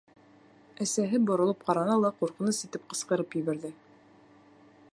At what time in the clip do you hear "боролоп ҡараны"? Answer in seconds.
1.25-1.97